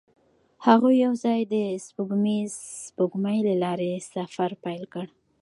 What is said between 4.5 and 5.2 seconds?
پیل کړ.